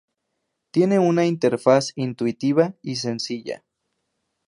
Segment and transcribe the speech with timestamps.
[0.71, 3.63] Tiene una interfaz intuitiva y sencilla.